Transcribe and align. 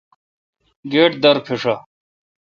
گیٹ 0.91 1.11
در 1.23 1.37
پیݭہ۔ 1.45 1.75